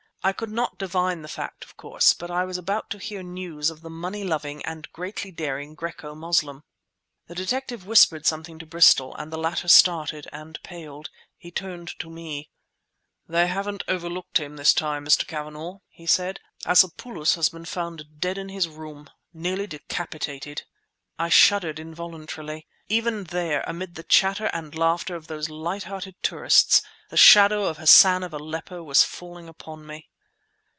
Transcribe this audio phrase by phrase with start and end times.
[0.23, 3.71] I could not divine the fact, of course, but I was about to hear news
[3.71, 6.63] of the money loving and greatly daring Graeco Moslem.
[7.25, 11.09] The detective whispered something to Bristol, and the latter started, and paled.
[11.37, 12.51] He turned to me.
[13.27, 15.25] "They haven't overlooked him this time, Mr.
[15.25, 16.39] Cavanagh," he said.
[16.67, 20.65] "Acepulos has been found dead in his room, nearly decapitated!"
[21.17, 22.67] I shuddered involuntarily.
[22.87, 27.77] Even there, amid the chatter and laughter of those light hearted tourists, the shadow of
[27.79, 30.09] Hassan of Aleppo was falling upon me.